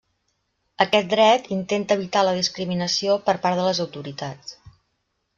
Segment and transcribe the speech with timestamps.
[0.85, 4.57] Aquest dret intenta evitar la discriminació per part de les autoritats.